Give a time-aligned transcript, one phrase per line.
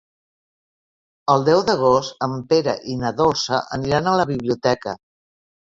[1.33, 4.99] El deu d'agost en Pere i na Dolça aniran a la biblioteca.